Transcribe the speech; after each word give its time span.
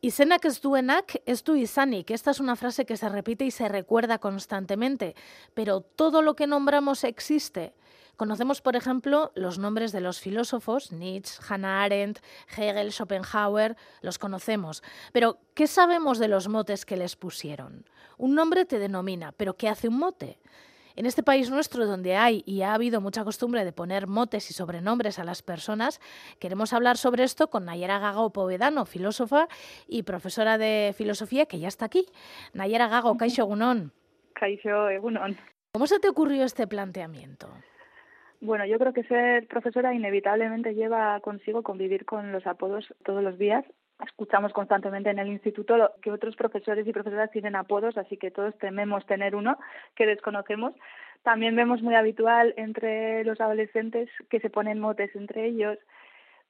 Izenak 0.00 0.44
ez 0.46 0.60
duenak 0.62 1.16
ez 1.26 1.42
du 1.42 1.56
izanik. 1.58 2.12
Esta 2.12 2.30
es 2.30 2.38
una 2.38 2.54
frase 2.54 2.84
que 2.86 2.96
se 2.96 3.08
repite 3.08 3.44
y 3.44 3.50
se 3.50 3.68
recuerda 3.68 4.18
constantemente, 4.18 5.16
pero 5.54 5.80
todo 5.80 6.22
lo 6.22 6.36
que 6.36 6.46
nombramos 6.46 7.02
existe. 7.02 7.74
Conocemos, 8.16 8.60
por 8.60 8.76
ejemplo, 8.76 9.32
los 9.34 9.58
nombres 9.58 9.90
de 9.90 10.00
los 10.00 10.20
filósofos, 10.20 10.92
Nietzsche, 10.92 11.40
Hannah 11.48 11.82
Arendt, 11.82 12.20
Hegel, 12.56 12.92
Schopenhauer, 12.92 13.76
los 14.00 14.18
conocemos. 14.18 14.82
Pero, 15.12 15.38
¿qué 15.54 15.66
sabemos 15.66 16.18
de 16.18 16.28
los 16.28 16.48
motes 16.48 16.84
que 16.84 16.96
les 16.96 17.16
pusieron? 17.16 17.84
Un 18.18 18.34
nombre 18.34 18.64
te 18.64 18.78
denomina, 18.78 19.32
pero 19.32 19.56
¿qué 19.56 19.68
hace 19.68 19.88
un 19.88 19.98
mote? 19.98 20.38
En 20.98 21.06
este 21.06 21.22
país 21.22 21.48
nuestro, 21.48 21.86
donde 21.86 22.16
hay 22.16 22.42
y 22.44 22.62
ha 22.62 22.74
habido 22.74 23.00
mucha 23.00 23.22
costumbre 23.22 23.64
de 23.64 23.72
poner 23.72 24.08
motes 24.08 24.50
y 24.50 24.52
sobrenombres 24.52 25.20
a 25.20 25.24
las 25.24 25.42
personas, 25.42 26.00
queremos 26.40 26.72
hablar 26.72 26.96
sobre 26.96 27.22
esto 27.22 27.50
con 27.50 27.66
Nayera 27.66 28.00
Gago 28.00 28.32
Povedano, 28.32 28.84
filósofa 28.84 29.46
y 29.86 30.02
profesora 30.02 30.58
de 30.58 30.92
filosofía, 30.96 31.46
que 31.46 31.60
ya 31.60 31.68
está 31.68 31.84
aquí. 31.84 32.04
Nayera 32.52 32.88
Gago, 32.88 33.16
Kaixo 33.16 33.42
Egunon. 33.42 33.92
Kaixo 34.34 34.88
Egunon. 34.88 35.36
¿Cómo 35.70 35.86
se 35.86 36.00
te 36.00 36.08
ocurrió 36.08 36.42
este 36.42 36.66
planteamiento? 36.66 37.46
Bueno, 38.40 38.66
yo 38.66 38.76
creo 38.80 38.92
que 38.92 39.04
ser 39.04 39.46
profesora 39.46 39.94
inevitablemente 39.94 40.74
lleva 40.74 41.20
consigo 41.20 41.62
convivir 41.62 42.06
con 42.06 42.32
los 42.32 42.44
apodos 42.44 42.92
todos 43.04 43.22
los 43.22 43.38
días 43.38 43.64
escuchamos 44.04 44.52
constantemente 44.52 45.10
en 45.10 45.18
el 45.18 45.28
instituto 45.28 45.92
que 46.02 46.12
otros 46.12 46.36
profesores 46.36 46.86
y 46.86 46.92
profesoras 46.92 47.30
tienen 47.30 47.56
apodos, 47.56 47.96
así 47.98 48.16
que 48.16 48.30
todos 48.30 48.56
tememos 48.58 49.04
tener 49.06 49.34
uno 49.34 49.58
que 49.94 50.06
desconocemos. 50.06 50.74
También 51.22 51.56
vemos 51.56 51.82
muy 51.82 51.94
habitual 51.94 52.54
entre 52.56 53.24
los 53.24 53.40
adolescentes 53.40 54.08
que 54.30 54.40
se 54.40 54.50
ponen 54.50 54.78
motes 54.78 55.14
entre 55.16 55.46
ellos. 55.46 55.78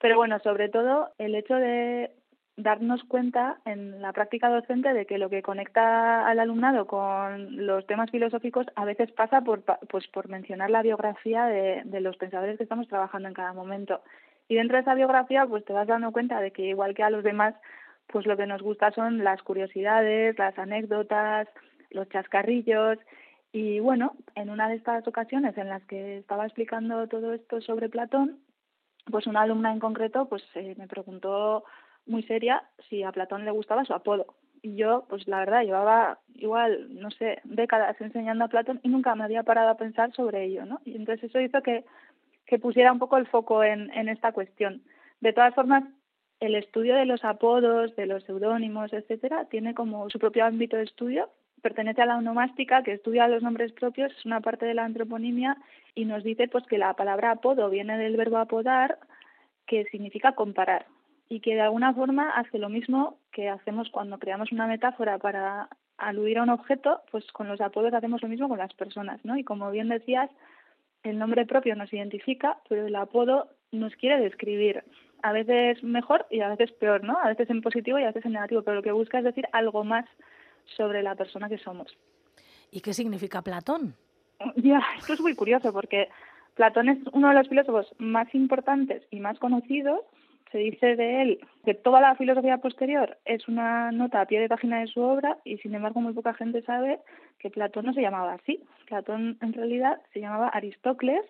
Pero 0.01 0.17
bueno, 0.17 0.39
sobre 0.41 0.69
todo 0.69 1.09
el 1.19 1.35
hecho 1.35 1.55
de 1.55 2.11
darnos 2.57 3.05
cuenta 3.05 3.59
en 3.65 4.03
la 4.03 4.13
práctica 4.13 4.49
docente 4.49 4.93
de 4.93 5.07
que 5.07 5.17
lo 5.17 5.31
que 5.31 5.43
conecta 5.43 6.27
al 6.27 6.41
alumnado 6.41 6.87
con 6.87 7.67
los 7.67 7.87
temas 7.87 8.11
filosóficos 8.11 8.67
a 8.75 8.85
veces 8.85 9.13
pasa 9.13 9.41
por, 9.43 9.63
pues, 9.63 10.09
por 10.09 10.29
mencionar 10.29 10.69
la 10.69 10.83
biografía 10.83 11.47
de, 11.47 11.83
de 11.85 12.01
los 12.01 12.17
pensadores 12.17 12.57
que 12.57 12.65
estamos 12.65 12.89
trabajando 12.89 13.29
en 13.29 13.35
cada 13.35 13.53
momento. 13.53 14.03
Y 14.49 14.55
dentro 14.57 14.77
de 14.77 14.83
esa 14.83 14.95
biografía, 14.95 15.47
pues 15.47 15.65
te 15.65 15.73
vas 15.73 15.87
dando 15.87 16.11
cuenta 16.11 16.41
de 16.41 16.51
que 16.51 16.63
igual 16.63 16.95
que 16.95 17.03
a 17.03 17.11
los 17.11 17.23
demás, 17.23 17.55
pues 18.07 18.27
lo 18.27 18.37
que 18.37 18.47
nos 18.47 18.63
gusta 18.63 18.91
son 18.93 19.23
las 19.23 19.43
curiosidades, 19.43 20.39
las 20.39 20.59
anécdotas, 20.59 21.49
los 21.91 22.09
chascarrillos. 22.09 22.99
Y 23.53 23.81
bueno, 23.81 24.15
en 24.35 24.51
una 24.51 24.69
de 24.69 24.77
estas 24.77 25.07
ocasiones 25.07 25.57
en 25.59 25.69
las 25.69 25.85
que 25.85 26.19
estaba 26.19 26.47
explicando 26.47 27.07
todo 27.09 27.35
esto 27.35 27.61
sobre 27.61 27.89
Platón, 27.89 28.39
pues 29.11 29.27
una 29.27 29.43
alumna 29.43 29.73
en 29.73 29.81
concreto 29.81 30.29
pues 30.29 30.43
eh, 30.55 30.75
me 30.79 30.87
preguntó 30.87 31.65
muy 32.07 32.23
seria 32.25 32.63
si 32.89 33.03
a 33.03 33.13
Platón 33.13 33.45
le 33.45 33.51
gustaba 33.51 33.85
su 33.85 33.95
apodo. 33.95 34.35
Y 34.61 34.75
yo, 34.75 35.07
pues 35.09 35.29
la 35.29 35.39
verdad, 35.39 35.63
llevaba 35.63 36.19
igual, 36.35 36.89
no 36.91 37.11
sé, 37.13 37.41
décadas 37.45 38.01
enseñando 38.01 38.45
a 38.45 38.49
Platón 38.49 38.81
y 38.83 38.89
nunca 38.89 39.15
me 39.15 39.25
había 39.25 39.45
parado 39.45 39.71
a 39.71 39.77
pensar 39.77 40.13
sobre 40.15 40.45
ello, 40.45 40.65
¿no? 40.67 40.81
Y 40.85 40.97
entonces 40.97 41.31
eso 41.31 41.41
hizo 41.41 41.63
que 41.63 41.85
que 42.49 42.59
pusiera 42.59 42.91
un 42.91 42.99
poco 42.99 43.19
el 43.19 43.27
foco 43.27 43.63
en, 43.63 43.91
esta 44.09 44.33
cuestión. 44.33 44.83
De 45.21 45.35
todas 45.35 45.55
formas, 45.55 45.85
el 46.41 46.55
estudio 46.55 46.95
de 46.97 47.05
los 47.05 47.23
apodos, 47.23 47.95
de 47.95 48.07
los 48.07 48.25
seudónimos, 48.25 48.93
etcétera, 48.93 49.45
tiene 49.51 49.75
como 49.75 50.09
su 50.09 50.19
propio 50.19 50.47
ámbito 50.47 50.77
de 50.77 50.85
estudio. 50.85 51.29
Pertenece 51.61 52.01
a 52.01 52.07
la 52.07 52.17
onomástica, 52.17 52.83
que 52.83 52.93
estudia 52.93 53.29
los 53.29 53.43
nombres 53.43 53.73
propios, 53.73 54.13
es 54.17 54.25
una 54.25 54.41
parte 54.41 54.65
de 54.65 54.75
la 54.75 54.85
antroponimia 54.85 55.59
y 55.95 56.07
nos 56.07 56.25
dice 56.25 56.49
pues 56.49 56.65
que 56.67 56.79
la 56.79 56.95
palabra 56.95 57.33
apodo 57.33 57.69
viene 57.69 57.99
del 57.99 58.17
verbo 58.17 58.39
apodar, 58.39 58.99
que 59.67 59.85
significa 59.91 60.33
comparar 60.33 60.87
y 61.29 61.41
que 61.41 61.55
de 61.55 61.61
alguna 61.61 61.93
forma 61.93 62.31
hace 62.31 62.59
lo 62.59 62.71
mismo 62.71 63.19
que 63.31 63.51
hacemos 63.51 63.91
cuando 63.91 64.19
creamos 64.19 64.53
una 64.53 64.67
metáfora 64.67 65.19
para 65.19 65.69
aludir 65.99 66.39
a 66.39 66.45
un 66.45 66.51
objeto, 66.51 67.03
pues 67.11 67.31
con 67.33 67.49
los 67.49 67.61
apodos 67.61 67.93
hacemos 67.93 68.23
lo 68.23 68.29
mismo 68.29 68.49
con 68.49 68.59
las 68.59 68.73
personas, 68.73 69.23
¿no? 69.25 69.37
Y 69.37 69.45
como 69.45 69.71
bien 69.71 69.89
decías, 69.89 70.31
el 71.09 71.19
nombre 71.19 71.47
propio 71.47 71.75
nos 71.77 71.93
identifica, 71.93 72.59
pero 72.69 72.87
el 72.87 72.97
apodo 72.97 73.49
nos 73.73 73.95
quiere 73.97 74.21
describir. 74.21 74.85
A 75.23 75.33
veces 75.33 75.83
mejor 75.83 76.27
y 76.31 76.41
a 76.41 76.49
veces 76.49 76.73
peor, 76.73 77.03
¿no? 77.03 77.19
A 77.23 77.29
veces 77.29 77.51
en 77.51 77.63
positivo 77.63 77.99
y 77.99 78.05
a 78.05 78.09
veces 78.09 78.25
en 78.25 78.33
negativo, 78.33 78.63
pero 78.63 78.77
lo 78.77 78.83
que 78.83 78.93
busca 78.93 79.19
es 79.19 79.25
decir 79.25 79.47
algo 79.53 79.85
más 79.85 80.07
sobre 80.77 81.03
la 81.03 81.15
persona 81.15 81.49
que 81.49 81.59
somos. 81.59 81.97
¿Y 82.71 82.81
qué 82.81 82.93
significa 82.93 83.43
Platón? 83.43 83.95
Ya, 84.57 84.81
esto 84.97 85.15
es 85.15 85.21
muy 85.21 85.35
curioso 85.35 85.73
porque 85.73 86.09
Platón 86.55 86.89
es 86.89 86.99
uno 87.13 87.29
de 87.29 87.35
los 87.35 87.49
filósofos 87.49 87.93
más 87.99 88.33
importantes 88.35 89.03
y 89.11 89.19
más 89.19 89.39
conocidos 89.39 90.01
se 90.51 90.59
dice 90.59 90.97
de 90.97 91.23
él 91.23 91.41
que 91.65 91.75
toda 91.75 92.01
la 92.01 92.15
filosofía 92.15 92.59
posterior 92.59 93.19
es 93.25 93.47
una 93.49 93.91
nota 93.93 94.21
a 94.21 94.27
pie 94.27 94.41
de 94.41 94.49
página 94.49 94.81
de 94.81 94.87
su 94.87 95.01
obra 95.01 95.39
y 95.45 95.59
sin 95.59 95.75
embargo 95.75 96.01
muy 96.01 96.13
poca 96.13 96.35
gente 96.35 96.63
sabe 96.63 97.01
que 97.39 97.51
Platón 97.51 97.87
no 97.87 97.93
se 97.93 98.01
llamaba 98.01 98.35
así. 98.35 98.63
Platón 98.87 99.39
en 99.43 99.53
realidad 99.53 100.01
se 100.13 100.21
llamaba 100.21 100.49
Aristócles 100.49 101.23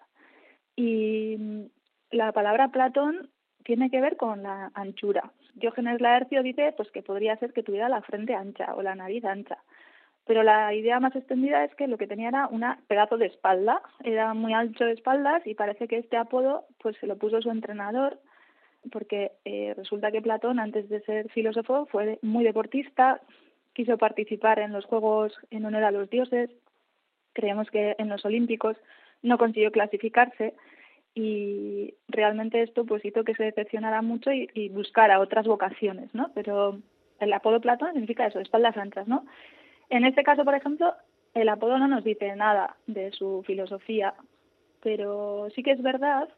y 0.77 1.69
la 2.11 2.33
palabra 2.33 2.69
Platón 2.69 3.31
tiene 3.65 3.91
que 3.91 4.01
ver 4.01 4.17
con 4.17 4.43
la 4.43 4.71
anchura. 4.75 5.33
Diógenes 5.55 6.01
Laercio 6.01 6.43
dice 6.43 6.73
pues 6.77 6.91
que 6.91 7.03
podría 7.03 7.37
ser 7.37 7.53
que 7.53 7.63
tuviera 7.63 7.89
la 7.89 8.03
frente 8.03 8.35
ancha 8.35 8.75
o 8.75 8.83
la 8.83 8.95
nariz 8.95 9.25
ancha. 9.25 9.59
Pero 10.25 10.43
la 10.43 10.75
idea 10.75 11.01
más 11.01 11.17
extendida 11.17 11.65
es 11.65 11.75
que 11.75 11.89
lo 11.89 11.97
que 11.97 12.07
tenía 12.07 12.29
era 12.29 12.49
un 12.49 12.63
pedazo 12.87 13.17
de 13.17 13.27
espalda, 13.27 13.81
era 14.05 14.35
muy 14.35 14.53
ancho 14.53 14.85
de 14.85 14.93
espaldas 14.93 15.45
y 15.47 15.55
parece 15.55 15.89
que 15.89 15.97
este 15.97 16.19
apodo 16.19 16.67
pues 16.83 16.97
se 16.99 17.07
lo 17.07 17.17
puso 17.17 17.41
su 17.41 17.51
entrenador 17.51 18.21
porque 18.91 19.33
eh, 19.45 19.75
resulta 19.77 20.11
que 20.11 20.23
Platón, 20.23 20.59
antes 20.59 20.89
de 20.89 21.01
ser 21.03 21.29
filósofo, 21.31 21.87
fue 21.87 22.19
muy 22.23 22.45
deportista, 22.45 23.21
quiso 23.73 23.99
participar 23.99 24.59
en 24.59 24.73
los 24.73 24.85
Juegos 24.85 25.33
en 25.51 25.65
honor 25.65 25.85
a 25.85 25.91
los 25.91 26.11
dioses, 26.11 26.51
creemos 27.33 27.71
que 27.71 27.95
en 27.99 28.09
los 28.09 28.25
Olímpicos 28.25 28.77
no 29.23 29.39
consiguió 29.39 29.71
clasificarse 29.71 30.55
y 31.15 31.95
realmente 32.09 32.63
esto 32.63 32.85
pues 32.85 33.05
hizo 33.05 33.25
que 33.25 33.35
se 33.35 33.45
decepcionara 33.45 34.03
mucho 34.03 34.31
y, 34.33 34.69
buscara 34.69 35.21
otras 35.21 35.47
vocaciones, 35.47 36.15
¿no? 36.15 36.31
Pero 36.35 36.79
el 37.19 37.33
apodo 37.33 37.61
Platón 37.61 37.93
significa 37.93 38.27
eso, 38.27 38.41
espaldas 38.41 38.77
anchas, 38.77 39.09
¿no? 39.09 39.27
En 39.91 40.05
este 40.05 40.23
caso, 40.23 40.45
por 40.45 40.55
ejemplo, 40.55 40.95
el 41.35 41.49
apodo 41.49 41.79
no 41.79 41.89
nos 41.89 42.05
dice 42.05 42.35
nada 42.37 42.77
de 42.87 43.11
su 43.13 43.43
filosofía, 43.47 44.15
pero 44.83 45.49
sí 45.55 45.63
que 45.63 45.73
es 45.73 45.83
verdad 45.83 46.29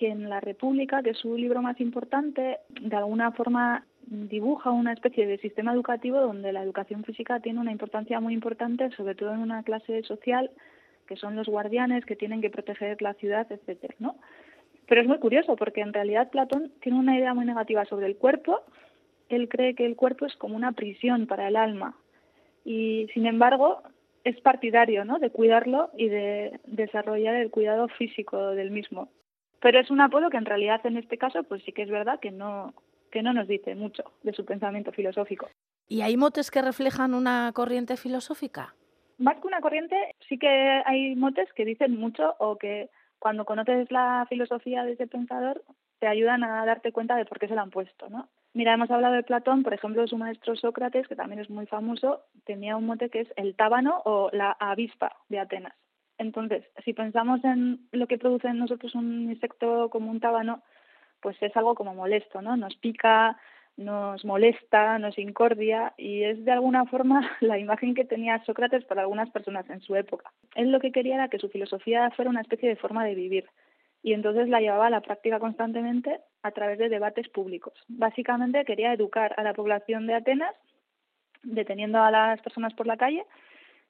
que 0.00 0.08
en 0.08 0.30
La 0.30 0.40
República, 0.40 1.02
que 1.02 1.10
es 1.10 1.18
su 1.18 1.36
libro 1.36 1.60
más 1.60 1.78
importante, 1.78 2.56
de 2.70 2.96
alguna 2.96 3.32
forma 3.32 3.84
dibuja 4.06 4.70
una 4.70 4.94
especie 4.94 5.26
de 5.26 5.36
sistema 5.36 5.74
educativo 5.74 6.18
donde 6.18 6.54
la 6.54 6.62
educación 6.62 7.04
física 7.04 7.38
tiene 7.40 7.60
una 7.60 7.70
importancia 7.70 8.18
muy 8.18 8.32
importante, 8.32 8.90
sobre 8.96 9.14
todo 9.14 9.34
en 9.34 9.40
una 9.40 9.62
clase 9.62 10.02
social, 10.04 10.50
que 11.06 11.16
son 11.16 11.36
los 11.36 11.48
guardianes 11.48 12.06
que 12.06 12.16
tienen 12.16 12.40
que 12.40 12.48
proteger 12.48 13.02
la 13.02 13.12
ciudad, 13.12 13.46
etcétera, 13.52 13.94
¿no? 13.98 14.16
Pero 14.88 15.02
es 15.02 15.06
muy 15.06 15.18
curioso 15.18 15.54
porque 15.54 15.82
en 15.82 15.92
realidad 15.92 16.30
Platón 16.30 16.72
tiene 16.80 16.98
una 16.98 17.18
idea 17.18 17.34
muy 17.34 17.44
negativa 17.44 17.84
sobre 17.84 18.06
el 18.06 18.16
cuerpo. 18.16 18.62
Él 19.28 19.50
cree 19.50 19.74
que 19.74 19.84
el 19.84 19.96
cuerpo 19.96 20.24
es 20.24 20.34
como 20.36 20.56
una 20.56 20.72
prisión 20.72 21.26
para 21.26 21.46
el 21.46 21.56
alma 21.56 21.94
y 22.64 23.06
sin 23.12 23.26
embargo 23.26 23.82
es 24.24 24.40
partidario, 24.40 25.04
¿no? 25.04 25.18
De 25.18 25.28
cuidarlo 25.28 25.90
y 25.94 26.08
de 26.08 26.58
desarrollar 26.64 27.34
el 27.34 27.50
cuidado 27.50 27.86
físico 27.88 28.52
del 28.52 28.70
mismo. 28.70 29.10
Pero 29.60 29.78
es 29.78 29.90
un 29.90 30.00
apodo 30.00 30.30
que 30.30 30.36
en 30.36 30.46
realidad 30.46 30.84
en 30.84 30.96
este 30.96 31.18
caso 31.18 31.42
pues 31.44 31.62
sí 31.64 31.72
que 31.72 31.82
es 31.82 31.90
verdad 31.90 32.20
que 32.20 32.30
no, 32.30 32.74
que 33.10 33.22
no 33.22 33.32
nos 33.32 33.48
dice 33.48 33.74
mucho 33.74 34.04
de 34.22 34.32
su 34.32 34.44
pensamiento 34.44 34.92
filosófico. 34.92 35.48
¿Y 35.88 36.02
hay 36.02 36.16
motes 36.16 36.50
que 36.50 36.62
reflejan 36.62 37.14
una 37.14 37.50
corriente 37.52 37.96
filosófica? 37.96 38.74
Más 39.18 39.36
que 39.36 39.46
una 39.46 39.60
corriente, 39.60 39.96
sí 40.28 40.38
que 40.38 40.48
hay 40.48 41.14
motes 41.14 41.52
que 41.52 41.64
dicen 41.64 41.98
mucho 41.98 42.36
o 42.38 42.56
que 42.56 42.88
cuando 43.18 43.44
conoces 43.44 43.90
la 43.90 44.24
filosofía 44.28 44.84
de 44.84 44.92
ese 44.92 45.06
pensador 45.06 45.62
te 45.98 46.06
ayudan 46.06 46.42
a 46.42 46.64
darte 46.64 46.92
cuenta 46.92 47.16
de 47.16 47.26
por 47.26 47.38
qué 47.38 47.46
se 47.46 47.54
lo 47.54 47.60
han 47.60 47.70
puesto, 47.70 48.08
¿no? 48.08 48.28
Mira, 48.54 48.72
hemos 48.72 48.90
hablado 48.90 49.14
de 49.14 49.22
Platón, 49.22 49.62
por 49.62 49.74
ejemplo, 49.74 50.06
su 50.08 50.16
maestro 50.16 50.56
Sócrates, 50.56 51.06
que 51.06 51.14
también 51.14 51.40
es 51.40 51.50
muy 51.50 51.66
famoso, 51.66 52.22
tenía 52.44 52.76
un 52.76 52.86
mote 52.86 53.10
que 53.10 53.20
es 53.20 53.28
el 53.36 53.54
tábano 53.54 54.00
o 54.04 54.30
la 54.32 54.52
avispa 54.58 55.16
de 55.28 55.38
Atenas. 55.38 55.74
Entonces, 56.20 56.62
si 56.84 56.92
pensamos 56.92 57.42
en 57.44 57.88
lo 57.92 58.06
que 58.06 58.18
produce 58.18 58.46
en 58.46 58.58
nosotros 58.58 58.94
un 58.94 59.30
insecto 59.30 59.88
como 59.88 60.10
un 60.10 60.20
tábano, 60.20 60.62
pues 61.22 61.34
es 61.40 61.56
algo 61.56 61.74
como 61.74 61.94
molesto, 61.94 62.42
¿no? 62.42 62.58
Nos 62.58 62.76
pica, 62.76 63.38
nos 63.78 64.22
molesta, 64.26 64.98
nos 64.98 65.18
incordia 65.18 65.94
y 65.96 66.24
es 66.24 66.44
de 66.44 66.52
alguna 66.52 66.84
forma 66.84 67.22
la 67.40 67.58
imagen 67.58 67.94
que 67.94 68.04
tenía 68.04 68.44
Sócrates 68.44 68.84
para 68.84 69.00
algunas 69.00 69.30
personas 69.30 69.68
en 69.70 69.80
su 69.80 69.96
época. 69.96 70.30
Él 70.54 70.70
lo 70.70 70.78
que 70.78 70.92
quería 70.92 71.14
era 71.14 71.28
que 71.28 71.38
su 71.38 71.48
filosofía 71.48 72.10
fuera 72.10 72.30
una 72.30 72.42
especie 72.42 72.68
de 72.68 72.76
forma 72.76 73.02
de 73.06 73.14
vivir 73.14 73.46
y 74.02 74.12
entonces 74.12 74.46
la 74.50 74.60
llevaba 74.60 74.88
a 74.88 74.90
la 74.90 75.00
práctica 75.00 75.38
constantemente 75.38 76.20
a 76.42 76.50
través 76.50 76.78
de 76.78 76.90
debates 76.90 77.30
públicos. 77.30 77.72
Básicamente 77.88 78.66
quería 78.66 78.92
educar 78.92 79.34
a 79.38 79.42
la 79.42 79.54
población 79.54 80.06
de 80.06 80.16
Atenas 80.16 80.54
deteniendo 81.42 81.98
a 82.02 82.10
las 82.10 82.42
personas 82.42 82.74
por 82.74 82.86
la 82.86 82.98
calle 82.98 83.24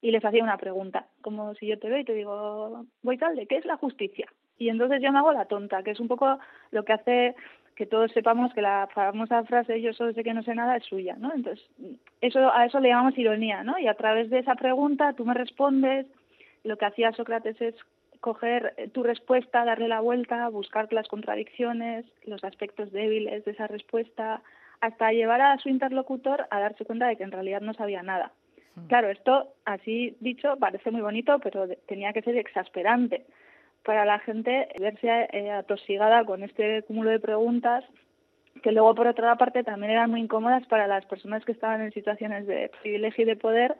y 0.03 0.11
les 0.11 0.25
hacía 0.25 0.43
una 0.43 0.57
pregunta, 0.57 1.07
como 1.21 1.55
si 1.55 1.67
yo 1.67 1.79
te 1.79 1.89
veo 1.89 1.99
y 1.99 2.05
te 2.05 2.15
digo, 2.15 2.87
voy 3.03 3.19
tal, 3.19 3.37
¿de 3.37 3.47
qué 3.47 3.57
es 3.57 3.67
la 3.67 3.77
justicia? 3.77 4.27
Y 4.59 4.69
entonces 4.69 5.01
yo 5.03 5.13
me 5.13 5.19
hago 5.19 5.33
la 5.33 5.47
tonta, 5.47 5.83
que 5.83 5.91
es 5.91 6.01
un 6.01 6.09
poco 6.09 6.39
lo 6.71 6.85
que 6.85 6.93
hace 6.93 7.35
que 7.77 7.87
todos 7.87 8.13
sepamos 8.13 8.53
que 8.53 8.61
la 8.61 8.89
famosa 8.93 9.43
frase 9.45 9.81
yo 9.81 9.95
solo 9.95 10.13
sé 10.13 10.23
que 10.23 10.35
no 10.35 10.43
sé 10.43 10.55
nada 10.55 10.77
es 10.77 10.85
suya, 10.85 11.17
¿no? 11.19 11.33
Entonces, 11.33 11.67
eso 12.21 12.53
a 12.53 12.67
eso 12.67 12.79
le 12.79 12.91
llamamos 12.91 13.17
ironía, 13.17 13.63
¿no? 13.63 13.79
Y 13.79 13.87
a 13.87 13.95
través 13.95 14.29
de 14.29 14.41
esa 14.41 14.55
pregunta 14.55 15.15
tú 15.15 15.25
me 15.25 15.33
respondes, 15.33 16.07
lo 16.63 16.77
que 16.77 16.85
hacía 16.85 17.13
Sócrates 17.13 17.59
es 17.63 17.75
coger 18.21 18.91
tu 18.93 19.03
respuesta, 19.03 19.65
darle 19.65 19.89
la 19.89 20.01
vuelta, 20.01 20.47
buscar 20.51 20.93
las 20.93 21.09
contradicciones, 21.09 22.05
los 22.27 22.45
aspectos 22.45 22.93
débiles 22.93 23.47
de 23.47 23.53
esa 23.53 23.67
respuesta, 23.67 24.43
hasta 24.83 25.13
llevar 25.13 25.41
a 25.41 25.57
su 25.57 25.71
interlocutor 25.71 26.47
a 26.51 26.61
darse 26.61 26.85
cuenta 26.85 27.07
de 27.07 27.17
que 27.17 27.25
en 27.25 27.33
realidad 27.33 27.63
no 27.63 27.73
sabía 27.73 28.03
nada. 28.03 28.33
Hmm. 28.75 28.87
Claro, 28.87 29.11
esto, 29.11 29.55
así 29.65 30.17
dicho, 30.21 30.57
parece 30.59 30.91
muy 30.91 31.01
bonito, 31.01 31.39
pero 31.41 31.67
tenía 31.87 32.13
que 32.13 32.23
ser 32.23 32.37
exasperante 32.37 33.27
para 33.85 34.05
la 34.05 34.19
gente 34.19 34.69
verse 34.79 35.29
eh, 35.33 35.51
atosigada 35.51 36.25
con 36.25 36.43
este 36.43 36.83
cúmulo 36.83 37.11
de 37.11 37.21
preguntas 37.21 37.85
que 38.63 38.73
luego 38.73 38.95
por 38.95 39.07
otra 39.07 39.37
parte 39.37 39.65
también 39.65 39.93
eran 39.93 40.11
muy 40.11 40.21
incómodas 40.21 40.67
para 40.67 40.87
las 40.87 41.07
personas 41.07 41.45
que 41.45 41.53
estaban 41.53 41.81
en 41.81 41.93
situaciones 41.93 42.47
de 42.47 42.71
privilegio 42.83 43.23
y 43.23 43.27
de 43.27 43.37
poder 43.37 43.77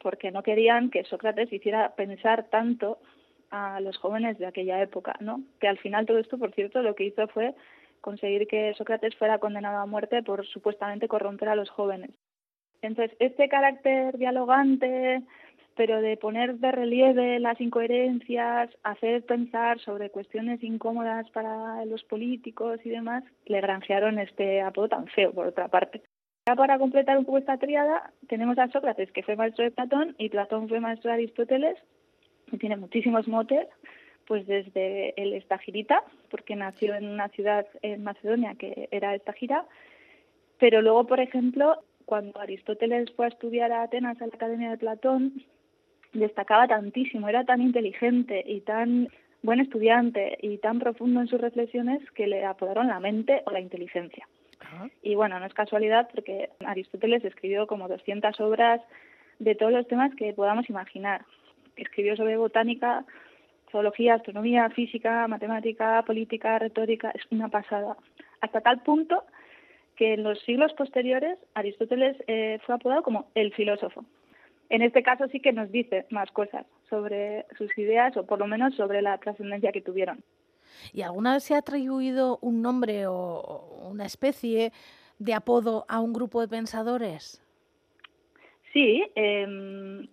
porque 0.00 0.30
no 0.32 0.42
querían 0.42 0.90
que 0.90 1.04
Sócrates 1.04 1.52
hiciera 1.52 1.94
pensar 1.94 2.48
tanto 2.50 2.98
a 3.50 3.80
los 3.80 3.96
jóvenes 3.98 4.38
de 4.38 4.46
aquella 4.46 4.82
época, 4.82 5.14
¿no? 5.20 5.42
Que 5.60 5.68
al 5.68 5.78
final 5.78 6.06
todo 6.06 6.18
esto, 6.18 6.38
por 6.38 6.52
cierto, 6.52 6.82
lo 6.82 6.94
que 6.94 7.04
hizo 7.04 7.28
fue 7.28 7.54
conseguir 8.00 8.48
que 8.48 8.74
Sócrates 8.74 9.14
fuera 9.16 9.38
condenado 9.38 9.78
a 9.78 9.86
muerte 9.86 10.22
por 10.22 10.44
supuestamente 10.46 11.06
corromper 11.06 11.48
a 11.48 11.54
los 11.54 11.70
jóvenes. 11.70 12.10
Entonces, 12.82 13.16
este 13.20 13.48
carácter 13.48 14.18
dialogante, 14.18 15.22
pero 15.76 16.02
de 16.02 16.16
poner 16.16 16.56
de 16.56 16.72
relieve 16.72 17.38
las 17.38 17.60
incoherencias, 17.60 18.70
hacer 18.82 19.24
pensar 19.24 19.78
sobre 19.80 20.10
cuestiones 20.10 20.62
incómodas 20.62 21.30
para 21.30 21.84
los 21.86 22.02
políticos 22.04 22.80
y 22.84 22.90
demás, 22.90 23.24
le 23.46 23.60
granjearon 23.60 24.18
este 24.18 24.60
apodo 24.60 24.88
tan 24.88 25.06
feo, 25.06 25.32
por 25.32 25.46
otra 25.46 25.68
parte. 25.68 26.02
Ya 26.46 26.56
para 26.56 26.78
completar 26.78 27.16
un 27.16 27.24
poco 27.24 27.38
esta 27.38 27.56
tríada, 27.56 28.12
tenemos 28.28 28.58
a 28.58 28.68
Sócrates, 28.68 29.12
que 29.12 29.22
fue 29.22 29.36
maestro 29.36 29.64
de 29.64 29.70
Platón, 29.70 30.16
y 30.18 30.28
Platón 30.28 30.68
fue 30.68 30.80
maestro 30.80 31.08
de 31.08 31.14
Aristóteles, 31.14 31.78
y 32.50 32.58
tiene 32.58 32.76
muchísimos 32.76 33.28
motes, 33.28 33.68
pues 34.26 34.46
desde 34.46 35.14
el 35.20 35.34
Estagirita, 35.34 36.02
porque 36.30 36.56
nació 36.56 36.94
en 36.94 37.08
una 37.08 37.28
ciudad 37.28 37.66
en 37.82 38.02
Macedonia 38.02 38.54
que 38.56 38.88
era 38.90 39.14
Estagira, 39.14 39.66
pero 40.58 40.80
luego, 40.80 41.06
por 41.06 41.20
ejemplo, 41.20 41.82
cuando 42.04 42.38
Aristóteles 42.40 43.10
fue 43.12 43.26
a 43.26 43.28
estudiar 43.28 43.72
a 43.72 43.82
Atenas 43.82 44.20
a 44.20 44.26
la 44.26 44.34
Academia 44.34 44.70
de 44.70 44.78
Platón, 44.78 45.44
destacaba 46.12 46.68
tantísimo, 46.68 47.28
era 47.28 47.44
tan 47.44 47.62
inteligente 47.62 48.42
y 48.46 48.60
tan 48.60 49.08
buen 49.42 49.60
estudiante 49.60 50.38
y 50.40 50.58
tan 50.58 50.78
profundo 50.78 51.20
en 51.20 51.26
sus 51.26 51.40
reflexiones 51.40 52.08
que 52.12 52.26
le 52.26 52.44
apodaron 52.44 52.88
la 52.88 53.00
mente 53.00 53.42
o 53.46 53.50
la 53.50 53.60
inteligencia. 53.60 54.28
Y 55.02 55.16
bueno, 55.16 55.38
no 55.38 55.46
es 55.46 55.54
casualidad 55.54 56.08
porque 56.12 56.50
Aristóteles 56.64 57.24
escribió 57.24 57.66
como 57.66 57.88
200 57.88 58.40
obras 58.40 58.80
de 59.38 59.54
todos 59.54 59.72
los 59.72 59.86
temas 59.86 60.14
que 60.14 60.32
podamos 60.32 60.70
imaginar. 60.70 61.24
Escribió 61.76 62.16
sobre 62.16 62.36
botánica, 62.36 63.04
zoología, 63.70 64.14
astronomía, 64.14 64.70
física, 64.70 65.26
matemática, 65.26 66.02
política, 66.06 66.58
retórica, 66.58 67.10
es 67.10 67.22
una 67.30 67.48
pasada. 67.48 67.96
Hasta 68.40 68.60
tal 68.60 68.82
punto 68.82 69.24
que 69.96 70.14
en 70.14 70.22
los 70.22 70.38
siglos 70.40 70.72
posteriores 70.74 71.38
Aristóteles 71.54 72.16
eh, 72.26 72.58
fue 72.64 72.74
apodado 72.74 73.02
como 73.02 73.30
el 73.34 73.52
filósofo 73.52 74.04
en 74.72 74.80
este 74.80 75.02
caso 75.02 75.28
sí 75.28 75.38
que 75.38 75.52
nos 75.52 75.70
dice 75.70 76.06
más 76.08 76.30
cosas 76.30 76.64
sobre 76.88 77.44
sus 77.58 77.76
ideas 77.76 78.16
o 78.16 78.24
por 78.24 78.38
lo 78.38 78.46
menos 78.46 78.74
sobre 78.74 79.02
la 79.02 79.18
trascendencia 79.18 79.70
que 79.70 79.82
tuvieron. 79.82 80.24
¿Y 80.94 81.02
alguna 81.02 81.34
vez 81.34 81.44
se 81.44 81.54
ha 81.54 81.58
atribuido 81.58 82.38
un 82.40 82.62
nombre 82.62 83.06
o 83.06 83.86
una 83.90 84.06
especie 84.06 84.72
de 85.18 85.34
apodo 85.34 85.84
a 85.90 86.00
un 86.00 86.14
grupo 86.14 86.40
de 86.40 86.48
pensadores? 86.48 87.44
Sí, 88.72 89.04
em, 89.14 90.08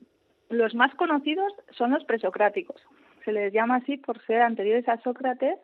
los 0.49 0.75
más 0.75 0.93
conocidos 0.95 1.53
son 1.77 1.91
los 1.91 2.03
presocráticos. 2.03 2.81
Se 3.23 3.31
les 3.31 3.53
llama 3.53 3.77
así 3.77 3.95
por 3.95 4.21
ser 4.25 4.41
anteriores 4.41 4.89
a 4.89 5.01
Sócrates, 5.03 5.57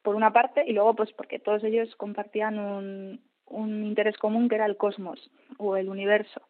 por 0.00 0.14
una 0.14 0.32
parte, 0.32 0.64
y 0.66 0.72
luego 0.72 0.94
pues 0.94 1.12
porque 1.12 1.38
todos 1.38 1.62
ellos 1.62 1.94
compartían 1.96 2.58
un, 2.58 3.20
un 3.50 3.84
interés 3.84 4.16
común 4.16 4.48
que 4.48 4.54
era 4.54 4.66
el 4.66 4.76
cosmos 4.76 5.30
o 5.58 5.76
el 5.76 5.88
universo 5.88 6.40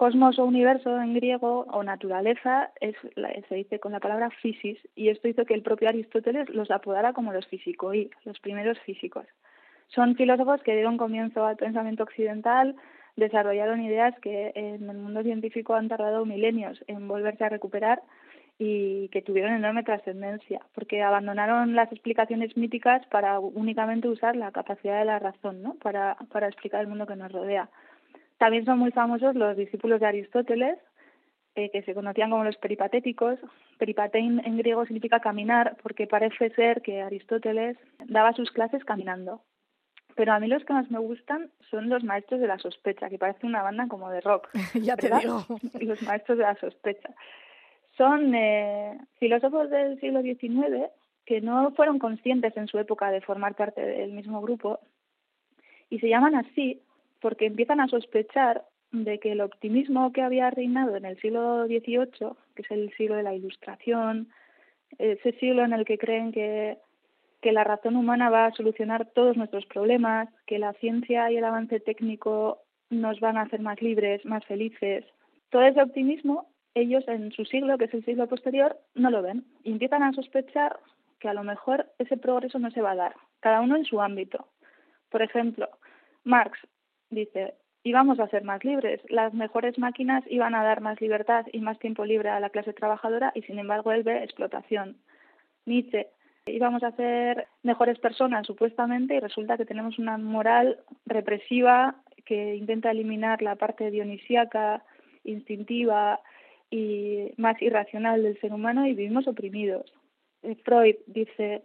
cosmos 0.00 0.38
o 0.38 0.46
universo 0.46 0.98
en 0.98 1.12
griego 1.12 1.66
o 1.70 1.82
naturaleza 1.82 2.70
es, 2.80 2.96
se 3.50 3.54
dice 3.54 3.78
con 3.80 3.92
la 3.92 4.00
palabra 4.00 4.30
physis 4.30 4.78
y 4.96 5.10
esto 5.10 5.28
hizo 5.28 5.44
que 5.44 5.52
el 5.52 5.62
propio 5.62 5.90
Aristóteles 5.90 6.48
los 6.48 6.70
apodara 6.70 7.12
como 7.12 7.34
los 7.34 7.46
físicos, 7.46 7.94
los 8.24 8.40
primeros 8.40 8.78
físicos. 8.80 9.26
Son 9.88 10.16
filósofos 10.16 10.62
que 10.62 10.72
dieron 10.72 10.96
comienzo 10.96 11.44
al 11.44 11.56
pensamiento 11.56 12.04
occidental, 12.04 12.76
desarrollaron 13.16 13.82
ideas 13.82 14.18
que 14.20 14.52
en 14.54 14.88
el 14.88 14.96
mundo 14.96 15.22
científico 15.22 15.74
han 15.74 15.88
tardado 15.88 16.24
milenios 16.24 16.82
en 16.86 17.06
volverse 17.06 17.44
a 17.44 17.50
recuperar 17.50 18.00
y 18.62 19.08
que 19.08 19.22
tuvieron 19.22 19.54
enorme 19.54 19.84
trascendencia, 19.84 20.60
porque 20.74 21.02
abandonaron 21.02 21.74
las 21.74 21.90
explicaciones 21.90 22.58
míticas 22.58 23.06
para 23.06 23.40
únicamente 23.40 24.06
usar 24.06 24.36
la 24.36 24.52
capacidad 24.52 24.98
de 24.98 25.06
la 25.06 25.18
razón, 25.18 25.62
¿no? 25.62 25.76
para, 25.76 26.18
para 26.30 26.46
explicar 26.46 26.82
el 26.82 26.86
mundo 26.86 27.06
que 27.06 27.16
nos 27.16 27.32
rodea. 27.32 27.70
También 28.36 28.66
son 28.66 28.78
muy 28.78 28.90
famosos 28.90 29.34
los 29.34 29.56
discípulos 29.56 29.98
de 30.00 30.08
Aristóteles, 30.08 30.78
eh, 31.54 31.70
que 31.70 31.82
se 31.84 31.94
conocían 31.94 32.28
como 32.28 32.44
los 32.44 32.58
peripatéticos. 32.58 33.38
Peripatein 33.78 34.42
en 34.44 34.58
griego 34.58 34.84
significa 34.84 35.20
caminar, 35.20 35.78
porque 35.82 36.06
parece 36.06 36.50
ser 36.50 36.82
que 36.82 37.00
Aristóteles 37.00 37.78
daba 38.08 38.34
sus 38.34 38.50
clases 38.50 38.84
caminando. 38.84 39.40
Pero 40.16 40.34
a 40.34 40.38
mí 40.38 40.48
los 40.48 40.62
que 40.66 40.74
más 40.74 40.90
me 40.90 40.98
gustan 40.98 41.50
son 41.70 41.88
los 41.88 42.04
maestros 42.04 42.42
de 42.42 42.46
la 42.46 42.58
sospecha, 42.58 43.08
que 43.08 43.16
parece 43.16 43.46
una 43.46 43.62
banda 43.62 43.88
como 43.88 44.10
de 44.10 44.20
rock. 44.20 44.48
ya 44.74 44.96
te 44.96 45.10
digo. 45.18 45.46
Los 45.80 46.02
maestros 46.02 46.36
de 46.36 46.44
la 46.44 46.56
sospecha. 46.56 47.08
Son 48.00 48.34
eh, 48.34 48.96
filósofos 49.18 49.68
del 49.68 50.00
siglo 50.00 50.22
XIX 50.22 50.88
que 51.26 51.42
no 51.42 51.70
fueron 51.72 51.98
conscientes 51.98 52.56
en 52.56 52.66
su 52.66 52.78
época 52.78 53.10
de 53.10 53.20
formar 53.20 53.54
parte 53.54 53.82
del 53.82 54.12
mismo 54.12 54.40
grupo 54.40 54.80
y 55.90 55.98
se 55.98 56.08
llaman 56.08 56.34
así 56.34 56.80
porque 57.20 57.44
empiezan 57.44 57.78
a 57.78 57.88
sospechar 57.88 58.64
de 58.90 59.18
que 59.18 59.32
el 59.32 59.42
optimismo 59.42 60.14
que 60.14 60.22
había 60.22 60.48
reinado 60.48 60.96
en 60.96 61.04
el 61.04 61.20
siglo 61.20 61.66
XVIII, 61.66 62.32
que 62.54 62.62
es 62.62 62.70
el 62.70 62.90
siglo 62.96 63.16
de 63.16 63.22
la 63.22 63.34
Ilustración, 63.34 64.30
ese 64.96 65.32
siglo 65.32 65.62
en 65.62 65.74
el 65.74 65.84
que 65.84 65.98
creen 65.98 66.32
que, 66.32 66.78
que 67.42 67.52
la 67.52 67.64
razón 67.64 67.96
humana 67.96 68.30
va 68.30 68.46
a 68.46 68.52
solucionar 68.52 69.10
todos 69.10 69.36
nuestros 69.36 69.66
problemas, 69.66 70.30
que 70.46 70.58
la 70.58 70.72
ciencia 70.72 71.30
y 71.30 71.36
el 71.36 71.44
avance 71.44 71.80
técnico 71.80 72.62
nos 72.88 73.20
van 73.20 73.36
a 73.36 73.42
hacer 73.42 73.60
más 73.60 73.82
libres, 73.82 74.24
más 74.24 74.42
felices. 74.46 75.04
Todo 75.50 75.64
ese 75.64 75.82
optimismo, 75.82 76.49
ellos 76.74 77.06
en 77.08 77.32
su 77.32 77.44
siglo, 77.44 77.78
que 77.78 77.86
es 77.86 77.94
el 77.94 78.04
siglo 78.04 78.28
posterior, 78.28 78.78
no 78.94 79.10
lo 79.10 79.22
ven 79.22 79.44
y 79.64 79.72
empiezan 79.72 80.02
a 80.02 80.12
sospechar 80.12 80.78
que 81.18 81.28
a 81.28 81.34
lo 81.34 81.44
mejor 81.44 81.86
ese 81.98 82.16
progreso 82.16 82.58
no 82.58 82.70
se 82.70 82.80
va 82.80 82.92
a 82.92 82.96
dar, 82.96 83.14
cada 83.40 83.60
uno 83.60 83.76
en 83.76 83.84
su 83.84 84.00
ámbito. 84.00 84.46
Por 85.10 85.22
ejemplo, 85.22 85.68
Marx 86.24 86.58
dice, 87.10 87.54
íbamos 87.82 88.20
a 88.20 88.28
ser 88.28 88.44
más 88.44 88.64
libres, 88.64 89.00
las 89.08 89.34
mejores 89.34 89.78
máquinas 89.78 90.24
iban 90.28 90.54
a 90.54 90.64
dar 90.64 90.80
más 90.80 91.00
libertad 91.00 91.46
y 91.52 91.60
más 91.60 91.78
tiempo 91.78 92.04
libre 92.04 92.30
a 92.30 92.40
la 92.40 92.50
clase 92.50 92.72
trabajadora 92.72 93.32
y 93.34 93.42
sin 93.42 93.58
embargo 93.58 93.92
él 93.92 94.02
ve 94.02 94.22
explotación. 94.22 94.96
Nietzsche, 95.66 96.08
íbamos 96.46 96.82
a 96.82 96.92
ser 96.92 97.48
mejores 97.62 97.98
personas 97.98 98.46
supuestamente 98.46 99.14
y 99.14 99.20
resulta 99.20 99.56
que 99.56 99.66
tenemos 99.66 99.98
una 99.98 100.16
moral 100.18 100.78
represiva 101.06 101.96
que 102.24 102.54
intenta 102.54 102.90
eliminar 102.90 103.42
la 103.42 103.56
parte 103.56 103.90
dionisíaca, 103.90 104.84
instintiva 105.24 106.20
y 106.70 107.32
más 107.36 107.60
irracional 107.60 108.22
del 108.22 108.40
ser 108.40 108.52
humano 108.52 108.86
y 108.86 108.94
vivimos 108.94 109.26
oprimidos. 109.26 109.92
Freud 110.64 110.96
dice, 111.06 111.62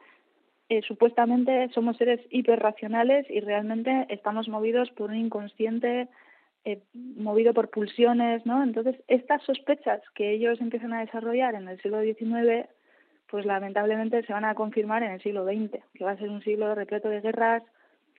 eh, 0.69 0.81
supuestamente 0.81 1.69
somos 1.73 1.97
seres 1.97 2.19
hiperracionales 2.31 3.25
y 3.29 3.39
realmente 3.39 4.07
estamos 4.09 4.49
movidos 4.49 4.89
por 4.91 5.11
un 5.11 5.17
inconsciente 5.17 6.07
eh, 6.65 6.81
movido 6.93 7.53
por 7.53 7.69
pulsiones, 7.69 8.43
¿no? 8.47 8.63
Entonces, 8.63 8.95
estas 9.07 9.43
sospechas 9.43 10.01
que 10.15 10.31
ellos 10.31 10.59
empiezan 10.59 10.93
a 10.93 11.01
desarrollar 11.01 11.53
en 11.53 11.67
el 11.67 11.79
siglo 11.79 12.01
XIX, 12.01 12.67
pues 13.29 13.45
lamentablemente 13.45 14.23
se 14.23 14.33
van 14.33 14.45
a 14.45 14.55
confirmar 14.55 15.03
en 15.03 15.11
el 15.11 15.21
siglo 15.21 15.45
XX, 15.45 15.79
que 15.93 16.03
va 16.03 16.11
a 16.11 16.17
ser 16.17 16.29
un 16.29 16.41
siglo 16.41 16.73
repleto 16.73 17.09
de 17.09 17.21
guerras, 17.21 17.61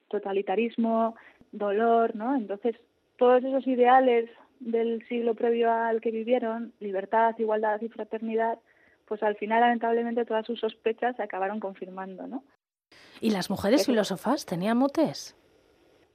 totalitarismo, 0.08 1.16
dolor, 1.50 2.14
¿no? 2.14 2.36
Entonces, 2.36 2.76
todos 3.16 3.42
esos 3.42 3.66
ideales 3.66 4.30
del 4.60 5.06
siglo 5.08 5.34
previo 5.34 5.72
al 5.72 6.00
que 6.00 6.10
vivieron, 6.10 6.72
libertad, 6.80 7.34
igualdad 7.38 7.80
y 7.80 7.88
fraternidad, 7.88 8.58
pues 9.06 9.22
al 9.22 9.36
final 9.36 9.60
lamentablemente 9.60 10.24
todas 10.24 10.46
sus 10.46 10.60
sospechas 10.60 11.16
se 11.16 11.22
acabaron 11.22 11.60
confirmando, 11.60 12.26
¿no? 12.26 12.44
¿Y 13.20 13.30
las 13.30 13.50
mujeres 13.50 13.86
filósofas 13.86 14.46
tenían 14.46 14.78
motes? 14.78 15.36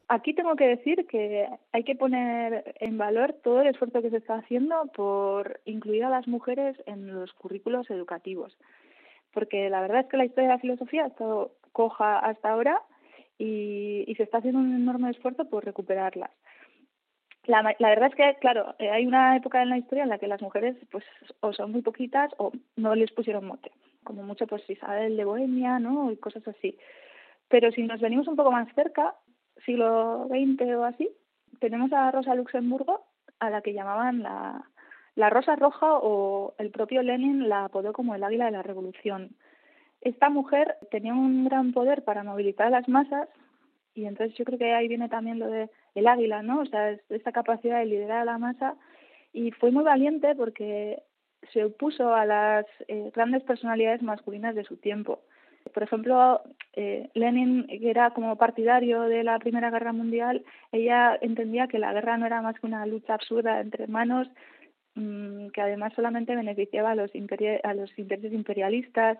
Aquí 0.07 0.33
tengo 0.33 0.55
que 0.55 0.67
decir 0.67 1.07
que 1.07 1.48
hay 1.71 1.83
que 1.83 1.95
poner 1.95 2.75
en 2.79 2.98
valor 2.98 3.33
todo 3.43 3.62
el 3.62 3.67
esfuerzo 3.67 4.01
que 4.01 4.10
se 4.10 4.17
está 4.17 4.36
haciendo 4.36 4.88
por 4.93 5.62
incluir 5.63 6.03
a 6.03 6.10
las 6.10 6.27
mujeres 6.27 6.75
en 6.86 7.13
los 7.13 7.31
currículos 7.33 7.89
educativos, 7.89 8.57
porque 9.33 9.69
la 9.69 9.79
verdad 9.79 10.01
es 10.01 10.07
que 10.07 10.17
la 10.17 10.25
historia 10.25 10.50
de 10.50 10.55
la 10.55 10.62
filosofía 10.62 11.05
ha 11.05 11.07
estado 11.07 11.53
coja 11.71 12.19
hasta 12.19 12.50
ahora 12.50 12.81
y, 13.38 14.03
y 14.05 14.15
se 14.15 14.24
está 14.24 14.39
haciendo 14.39 14.60
un 14.60 14.75
enorme 14.75 15.12
esfuerzo 15.12 15.45
por 15.45 15.63
recuperarlas. 15.63 16.31
La, 17.45 17.75
la, 17.79 17.89
verdad 17.89 18.10
es 18.10 18.15
que, 18.15 18.38
claro, 18.39 18.75
eh, 18.77 18.91
hay 18.91 19.07
una 19.07 19.36
época 19.36 19.62
en 19.63 19.69
la 19.69 19.77
historia 19.77 20.03
en 20.03 20.10
la 20.10 20.19
que 20.19 20.27
las 20.27 20.41
mujeres 20.41 20.75
pues 20.91 21.03
o 21.39 21.53
son 21.53 21.71
muy 21.71 21.81
poquitas 21.81 22.31
o 22.38 22.51
no 22.75 22.93
les 22.95 23.12
pusieron 23.12 23.45
mote. 23.45 23.71
Como 24.03 24.24
mucho, 24.24 24.45
pues 24.45 24.67
Isabel 24.69 25.17
de 25.17 25.25
Bohemia, 25.25 25.79
¿no? 25.79 26.12
Y 26.12 26.17
cosas 26.17 26.48
así. 26.48 26.77
Pero 27.48 27.71
si 27.71 27.83
nos 27.83 28.00
venimos 28.00 28.27
un 28.27 28.36
poco 28.36 28.51
más 28.51 28.67
cerca, 28.75 29.15
siglo 29.65 30.27
XX 30.29 30.75
o 30.75 30.83
así, 30.86 31.10
tenemos 31.60 31.91
a 31.93 32.12
Rosa 32.12 32.36
Luxemburgo, 32.36 33.05
a 33.39 33.50
la 33.50 33.62
que 33.62 33.74
llamaban 33.74 34.21
la, 34.21 34.63
la 35.15 35.29
Rosa 35.29 35.55
Roja 35.55 35.98
o 35.98 36.53
el 36.57 36.71
propio 36.71 37.01
Lenin 37.03 37.50
la 37.50 37.65
apodó 37.65 37.91
como 37.93 38.15
el 38.15 38.24
águila 38.24 38.45
de 38.45 38.51
la 38.51 38.63
revolución. 38.63 39.36
Esta 40.01 40.29
mujer 40.29 40.77
tenía 40.89 41.13
un 41.13 41.45
gran 41.45 41.74
poder 41.74 42.03
para 42.03 42.24
movilizar 42.24 42.67
a 42.67 42.71
las 42.71 42.88
masas 42.88 43.27
y 43.93 44.05
entonces 44.05 44.36
yo 44.38 44.45
creo 44.45 44.57
que 44.57 44.74
ahí 44.74 44.88
viene 44.88 45.10
también 45.10 45.39
lo 45.39 45.48
de 45.48 45.69
el 45.95 46.07
águila, 46.07 46.41
¿no? 46.41 46.62
O 46.62 46.65
sea, 46.65 46.98
esta 47.10 47.31
capacidad 47.31 47.79
de 47.79 47.86
liderar 47.86 48.21
a 48.21 48.25
la 48.25 48.38
masa 48.38 48.75
y 49.33 49.51
fue 49.51 49.71
muy 49.71 49.83
valiente 49.83 50.36
porque 50.36 51.03
se 51.51 51.65
opuso 51.65 52.13
a 52.13 52.25
las 52.25 52.65
eh, 52.88 53.12
grandes 53.13 53.43
personalidades 53.43 54.01
masculinas 54.01 54.55
de 54.55 54.63
su 54.63 54.77
tiempo. 54.77 55.19
Por 55.74 55.83
ejemplo, 55.83 56.41
eh, 56.74 57.10
Lenin, 57.13 57.67
que 57.67 57.89
era 57.89 58.12
como 58.12 58.36
partidario 58.36 59.03
de 59.03 59.24
la 59.24 59.38
Primera 59.39 59.69
Guerra 59.69 59.93
Mundial, 59.93 60.43
ella 60.71 61.17
entendía 61.21 61.67
que 61.67 61.79
la 61.79 61.93
guerra 61.93 62.17
no 62.17 62.25
era 62.25 62.41
más 62.41 62.60
que 62.60 62.67
una 62.67 62.86
lucha 62.86 63.13
absurda 63.13 63.60
entre 63.60 63.83
hermanos, 63.83 64.27
mmm, 64.95 65.48
que 65.50 65.62
además 65.62 65.93
solamente 65.93 66.36
beneficiaba 66.36 66.91
a 66.91 66.95
los, 66.95 67.12
a 67.63 67.74
los 67.74 68.00
intereses 68.00 68.33
imperialistas. 68.33 69.17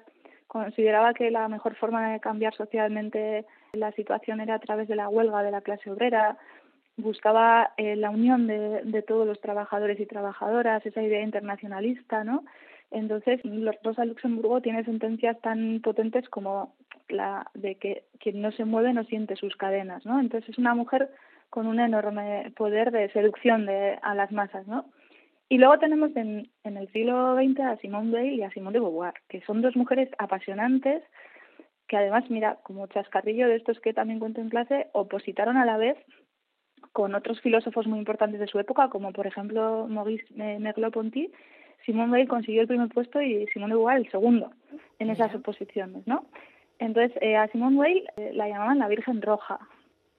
Consideraba 0.48 1.14
que 1.14 1.32
la 1.32 1.48
mejor 1.48 1.76
forma 1.76 2.12
de 2.12 2.20
cambiar 2.20 2.54
socialmente 2.56 3.46
la 3.74 3.92
situación 3.94 4.42
era 4.42 4.56
a 4.56 4.60
través 4.60 4.88
de 4.88 4.96
la 4.96 5.08
huelga 5.08 5.44
de 5.44 5.52
la 5.52 5.62
clase 5.62 5.90
obrera, 5.90 6.38
buscaba 7.02 7.74
eh, 7.78 7.96
la 7.96 8.10
unión 8.10 8.48
de, 8.48 8.82
de, 8.84 9.02
todos 9.02 9.28
los 9.28 9.40
trabajadores 9.42 10.00
y 10.00 10.06
trabajadoras, 10.06 10.86
esa 10.86 11.02
idea 11.02 11.22
internacionalista, 11.22 12.24
¿no? 12.24 12.44
Entonces, 12.92 13.40
Rosa 13.84 14.04
Luxemburgo 14.06 14.62
tiene 14.62 14.84
sentencias 14.84 15.40
tan 15.42 15.80
potentes 15.82 16.28
como 16.30 16.76
la 17.08 17.50
de 17.54 17.76
que 17.76 18.04
quien 18.20 18.42
no 18.42 18.52
se 18.52 18.66
mueve 18.66 18.94
no 18.94 19.06
siente 19.06 19.36
sus 19.38 19.56
cadenas, 19.56 20.06
¿no? 20.06 20.20
Entonces, 20.20 20.50
es 20.50 20.58
una 20.58 20.76
mujer 20.76 21.10
con 21.50 21.68
un 21.68 21.80
enorme 21.80 22.52
poder 22.56 22.92
de 22.92 23.10
seducción 23.12 23.66
de, 23.66 23.98
a 24.02 24.14
las 24.16 24.32
masas, 24.32 24.68
¿no? 24.68 24.86
Y 25.52 25.58
luego 25.58 25.80
tenemos 25.80 26.16
en, 26.16 26.50
el 26.64 26.92
siglo 26.94 27.36
XX 27.36 27.60
a 27.60 27.78
Simone 27.78 28.12
Weil 28.12 28.34
y 28.36 28.44
a 28.44 28.52
Simone 28.52 28.76
de 28.76 28.80
Beauvoir, 28.80 29.14
que 29.28 29.42
son 29.42 29.62
dos 29.62 29.76
mujeres 29.76 30.10
apasionantes, 30.18 31.04
que 31.90 31.98
además, 31.98 32.24
mira, 32.30 32.60
como 32.64 32.88
chascarrillo 32.88 33.50
de 33.50 33.58
estos 33.58 33.78
que 33.82 33.94
también 33.94 34.20
cuento 34.20 34.40
en 34.40 34.50
clase, 34.50 34.88
opositaron 34.94 35.58
a 35.58 35.66
la 35.66 35.76
vez 35.76 35.98
con 36.94 37.16
otros 37.16 37.40
filósofos 37.42 37.88
muy 37.88 38.00
importantes 38.00 38.40
de 38.40 38.48
su 38.48 38.60
época, 38.60 38.90
como 38.90 39.14
por 39.14 39.28
ejemplo 39.28 39.88
Maurice 39.88 40.26
Merleau-Ponty. 40.36 41.32
Simone 41.86 42.12
Weil 42.12 42.28
consiguió 42.28 42.62
el 42.62 42.68
primer 42.68 42.90
puesto 42.90 43.22
y 43.22 43.48
Simone 43.48 43.74
de 43.74 43.78
Beauvoir 43.78 43.98
el 43.98 44.12
segundo 44.12 44.52
en 45.00 45.10
esas 45.10 45.34
oposiciones, 45.34 46.06
¿no? 46.06 46.26
Entonces, 46.78 47.18
eh, 47.22 47.38
a 47.38 47.48
Simone 47.48 47.78
Weil 47.78 48.08
eh, 48.18 48.32
la 48.34 48.48
llamaban 48.48 48.80
la 48.80 48.88
Virgen 48.88 49.22
Roja, 49.22 49.60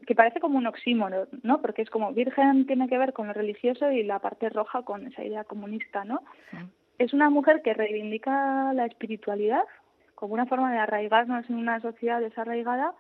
que 0.07 0.15
parece 0.15 0.41
como 0.41 0.59
un 0.59 0.67
oxímono, 0.67 1.27
¿no? 1.43 1.61
Porque 1.61 1.83
es 1.83 1.91
como 1.91 2.13
virgen 2.13 2.67
tiene 2.67 2.89
que 2.89 2.99
ver 2.99 3.13
con 3.13 3.29
lo 3.29 3.33
religioso 3.33 3.91
y 3.91 4.03
la 4.03 4.19
parte 4.19 4.49
roja 4.49 4.83
con 4.83 5.07
esa 5.07 5.25
idea 5.25 5.45
comunista, 5.45 6.05
¿no? 6.05 6.23
Es 6.99 7.13
una 7.13 7.31
mujer 7.31 7.63
que 7.63 7.75
reivindica 7.75 8.73
la 8.75 8.87
espiritualidad 8.87 9.65
como 10.15 10.35
una 10.35 10.47
forma 10.47 10.73
de 10.73 10.79
arraigarnos 10.79 11.49
en 11.51 11.57
una 11.57 11.81
sociedad 11.81 12.21
desarraigada, 12.21 12.95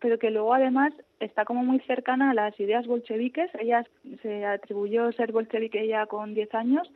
pero 0.00 0.18
que 0.18 0.30
luego 0.30 0.54
además 0.54 0.92
está 1.20 1.44
como 1.44 1.64
muy 1.64 1.80
cercana 1.80 2.30
a 2.30 2.34
las 2.34 2.58
ideas 2.60 2.86
bolcheviques. 2.86 3.50
Ella 3.58 3.84
se 4.22 4.44
atribuyó 4.44 5.10
ser 5.12 5.32
bolchevique 5.32 5.86
ya 5.86 6.06
con 6.06 6.34
10 6.34 6.54
años, 6.54 6.90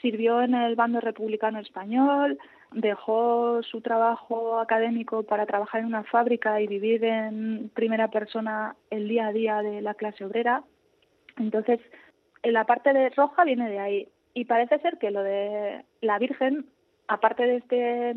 sirvió 0.00 0.42
en 0.42 0.54
el 0.54 0.74
bando 0.76 1.00
republicano 1.00 1.58
español, 1.60 2.38
dejó 2.72 3.62
su 3.62 3.80
trabajo 3.80 4.58
académico 4.58 5.22
para 5.22 5.46
trabajar 5.46 5.80
en 5.80 5.86
una 5.86 6.04
fábrica 6.04 6.60
y 6.60 6.66
vivir 6.66 7.04
en 7.04 7.70
primera 7.74 8.08
persona 8.08 8.76
el 8.90 9.08
día 9.08 9.28
a 9.28 9.32
día 9.32 9.62
de 9.62 9.82
la 9.82 9.94
clase 9.94 10.24
obrera. 10.24 10.62
Entonces, 11.38 11.80
la 12.42 12.64
parte 12.64 12.92
de 12.92 13.10
roja 13.10 13.44
viene 13.44 13.70
de 13.70 13.78
ahí. 13.78 14.08
Y 14.34 14.46
parece 14.46 14.78
ser 14.78 14.98
que 14.98 15.10
lo 15.10 15.22
de 15.22 15.84
la 16.00 16.18
Virgen, 16.18 16.66
aparte 17.06 17.46
de 17.46 17.56
este 17.56 18.14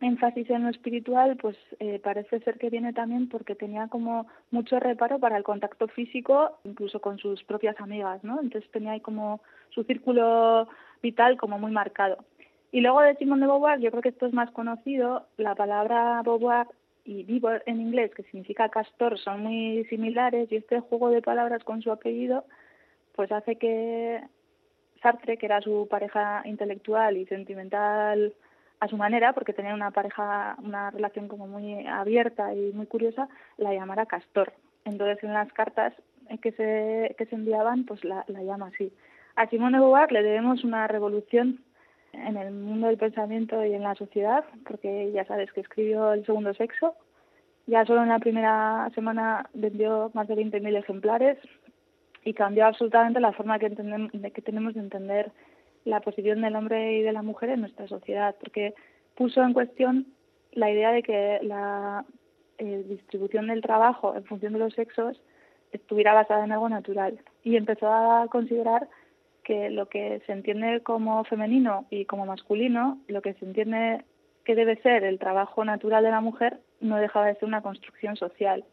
énfasis 0.00 0.48
en 0.50 0.64
lo 0.64 0.70
espiritual, 0.70 1.36
pues 1.36 1.56
eh, 1.80 2.00
parece 2.02 2.40
ser 2.40 2.58
que 2.58 2.70
viene 2.70 2.92
también 2.92 3.28
porque 3.28 3.54
tenía 3.54 3.88
como 3.88 4.26
mucho 4.50 4.78
reparo 4.78 5.18
para 5.18 5.36
el 5.36 5.42
contacto 5.42 5.88
físico, 5.88 6.58
incluso 6.64 7.00
con 7.00 7.18
sus 7.18 7.42
propias 7.44 7.80
amigas, 7.80 8.22
¿no? 8.22 8.40
Entonces 8.40 8.70
tenía 8.70 8.92
ahí 8.92 9.00
como 9.00 9.40
su 9.70 9.82
círculo 9.84 10.68
vital 11.02 11.36
como 11.36 11.58
muy 11.58 11.72
marcado. 11.72 12.24
Y 12.70 12.80
luego 12.80 13.00
de 13.00 13.16
Simone 13.16 13.42
de 13.42 13.46
Beauvoir, 13.46 13.80
yo 13.80 13.90
creo 13.90 14.02
que 14.02 14.10
esto 14.10 14.26
es 14.26 14.32
más 14.32 14.50
conocido, 14.50 15.26
la 15.36 15.54
palabra 15.54 16.22
Beauvoir 16.22 16.66
y 17.04 17.24
Vivor 17.24 17.62
en 17.66 17.80
inglés, 17.80 18.12
que 18.14 18.22
significa 18.24 18.68
castor, 18.68 19.18
son 19.18 19.42
muy 19.42 19.84
similares 19.86 20.52
y 20.52 20.56
este 20.56 20.80
juego 20.80 21.10
de 21.10 21.22
palabras 21.22 21.64
con 21.64 21.80
su 21.80 21.90
apellido, 21.90 22.44
pues 23.16 23.32
hace 23.32 23.56
que 23.56 24.22
Sartre, 25.02 25.38
que 25.38 25.46
era 25.46 25.60
su 25.60 25.88
pareja 25.88 26.42
intelectual 26.44 27.16
y 27.16 27.26
sentimental 27.26 28.34
a 28.80 28.88
su 28.88 28.96
manera, 28.96 29.32
porque 29.32 29.52
tenía 29.52 29.74
una 29.74 29.90
pareja, 29.90 30.56
una 30.62 30.90
relación 30.90 31.28
como 31.28 31.46
muy 31.46 31.86
abierta 31.86 32.54
y 32.54 32.72
muy 32.72 32.86
curiosa, 32.86 33.28
la 33.56 33.72
llamara 33.72 34.06
Castor. 34.06 34.52
Entonces 34.84 35.22
en 35.24 35.34
las 35.34 35.52
cartas 35.52 35.94
que 36.42 36.52
se, 36.52 37.14
que 37.16 37.26
se 37.26 37.34
enviaban, 37.34 37.84
pues 37.84 38.04
la, 38.04 38.24
la 38.28 38.42
llama 38.42 38.68
así. 38.68 38.92
A 39.36 39.48
Simone 39.48 39.78
de 39.78 39.82
Beauvoir 39.82 40.12
le 40.12 40.22
debemos 40.22 40.64
una 40.64 40.86
revolución 40.86 41.60
en 42.12 42.36
el 42.36 42.52
mundo 42.52 42.86
del 42.86 42.96
pensamiento 42.96 43.64
y 43.64 43.74
en 43.74 43.82
la 43.82 43.94
sociedad, 43.94 44.44
porque 44.66 45.12
ya 45.12 45.24
sabes 45.24 45.52
que 45.52 45.60
escribió 45.60 46.12
El 46.12 46.24
segundo 46.24 46.54
sexo. 46.54 46.94
Ya 47.66 47.84
solo 47.84 48.02
en 48.02 48.08
la 48.08 48.18
primera 48.18 48.90
semana 48.94 49.48
vendió 49.52 50.10
más 50.14 50.26
de 50.26 50.36
20.000 50.36 50.76
ejemplares 50.78 51.38
y 52.24 52.32
cambió 52.32 52.66
absolutamente 52.66 53.20
la 53.20 53.32
forma 53.32 53.58
que, 53.58 53.66
entendemos, 53.66 54.10
que 54.10 54.42
tenemos 54.42 54.74
de 54.74 54.80
entender 54.80 55.30
la 55.84 56.00
posición 56.00 56.40
del 56.40 56.56
hombre 56.56 56.98
y 56.98 57.02
de 57.02 57.12
la 57.12 57.22
mujer 57.22 57.50
en 57.50 57.60
nuestra 57.60 57.86
sociedad, 57.88 58.34
porque 58.40 58.74
puso 59.14 59.42
en 59.42 59.52
cuestión 59.52 60.06
la 60.52 60.70
idea 60.70 60.92
de 60.92 61.02
que 61.02 61.38
la 61.42 62.04
eh, 62.58 62.84
distribución 62.88 63.46
del 63.48 63.62
trabajo 63.62 64.14
en 64.16 64.24
función 64.24 64.52
de 64.52 64.58
los 64.58 64.74
sexos 64.74 65.20
estuviera 65.72 66.14
basada 66.14 66.44
en 66.44 66.52
algo 66.52 66.68
natural 66.68 67.20
y 67.44 67.56
empezó 67.56 67.92
a 67.92 68.26
considerar 68.28 68.88
que 69.44 69.70
lo 69.70 69.88
que 69.88 70.20
se 70.26 70.32
entiende 70.32 70.82
como 70.82 71.24
femenino 71.24 71.86
y 71.90 72.04
como 72.04 72.26
masculino, 72.26 72.98
lo 73.08 73.22
que 73.22 73.34
se 73.34 73.44
entiende 73.44 74.04
que 74.44 74.54
debe 74.54 74.76
ser 74.82 75.04
el 75.04 75.18
trabajo 75.18 75.64
natural 75.64 76.04
de 76.04 76.10
la 76.10 76.20
mujer, 76.20 76.58
no 76.80 76.96
dejaba 76.96 77.26
de 77.26 77.34
ser 77.34 77.44
una 77.44 77.62
construcción 77.62 78.16
social 78.16 78.64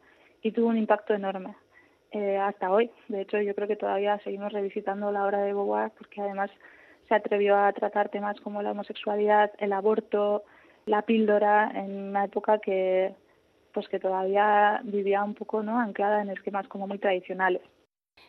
y 0.42 0.52
tuvo 0.52 0.68
un 0.68 0.78
impacto 0.78 1.14
enorme 1.14 1.56
eh, 2.12 2.38
hasta 2.38 2.72
hoy. 2.72 2.92
De 3.08 3.22
hecho, 3.22 3.40
yo 3.42 3.56
creo 3.56 3.68
que 3.68 3.76
todavía 3.76 4.20
seguimos 4.20 4.54
revisitando 4.54 5.12
la 5.12 5.26
obra 5.26 5.40
de 5.40 5.54
Beauvoir 5.54 5.92
porque 5.98 6.22
además 6.22 6.52
se 7.08 7.16
atrevió 7.16 7.58
a 7.58 7.72
tratar 7.74 8.10
temas 8.10 8.40
como 8.42 8.62
la 8.62 8.72
homosexualidad, 8.72 9.52
el 9.58 9.74
aborto, 9.74 10.44
la 10.86 11.02
píldora 11.04 11.72
en 11.74 12.10
una 12.10 12.26
época 12.26 12.60
que 12.60 13.16
pues 13.74 13.90
que 13.90 14.00
todavía 14.00 14.80
vivía 14.86 15.22
un 15.24 15.34
poco 15.34 15.62
no 15.62 15.78
anclada 15.80 16.22
en 16.22 16.30
esquemas 16.30 16.66
como 16.70 16.88
muy 16.88 16.98
tradicionales. 16.98 17.62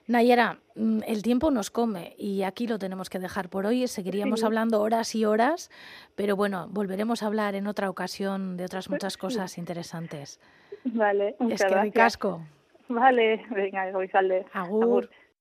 Nayera, 0.08 0.58
mm, 0.74 1.00
el 1.06 1.22
tiempo 1.22 1.50
nos 1.50 1.70
come 1.70 2.14
y 2.18 2.42
aquí 2.42 2.66
lo 2.66 2.78
tenemos 2.78 3.08
que 3.08 3.20
dejar 3.20 3.48
por 3.48 3.64
hoy. 3.64 3.86
Seguiríamos 3.86 4.42
hablando 4.42 4.80
horas 4.80 5.14
y 5.14 5.24
horas, 5.24 5.70
pero 6.16 6.34
bueno, 6.34 6.66
volveremos 6.70 7.22
a 7.22 7.26
hablar 7.26 7.54
en 7.54 7.68
otra 7.68 7.90
ocasión 7.90 8.56
de 8.56 8.64
otras 8.64 8.90
muchas 8.90 9.16
cosas 9.16 9.56
interesantes. 9.58 10.40
Vale, 10.84 11.36
muchas 11.38 11.60
es 11.60 11.66
que 11.66 11.72
gracias. 11.72 11.94
casco. 11.94 12.40
Vale, 12.88 13.44
venga, 13.50 13.90
Goizalde. 13.90 14.46
Agur. 14.52 14.82
Agur. 14.82 15.10